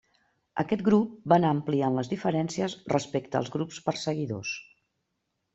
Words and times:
Aquest 0.61 0.79
grup 0.87 1.11
va 1.33 1.37
anar 1.41 1.51
ampliant 1.57 1.99
les 1.99 2.09
diferències 2.15 2.77
respecte 2.97 3.41
als 3.41 3.55
grups 3.59 3.79
perseguidors. 3.91 4.59